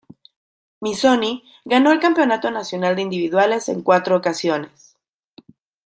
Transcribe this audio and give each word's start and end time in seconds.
Missoni 0.79 1.43
ganó 1.63 1.91
el 1.91 1.99
campeonato 1.99 2.49
nacional 2.49 2.95
de 2.95 3.03
individuales 3.03 3.69
en 3.69 3.83
cuatro 3.83 4.17
ocasiones. 4.17 4.97